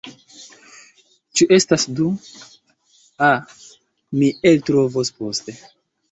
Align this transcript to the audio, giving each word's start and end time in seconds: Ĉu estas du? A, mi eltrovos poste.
Ĉu 1.41 1.45
estas 1.57 1.83
du? 1.99 2.07
A, 3.27 3.29
mi 4.21 4.31
eltrovos 4.53 5.13
poste. 5.21 5.55